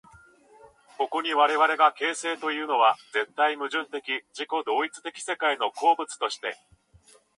[0.97, 6.57] ここに我々が形成的というのは、絶対矛盾的自己同一的世界の個物として、